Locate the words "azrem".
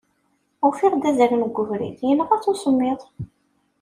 1.09-1.41